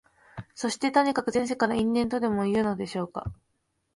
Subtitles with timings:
[0.55, 3.31] そして、とにかく前世からの因縁とでもいうのでしょうか、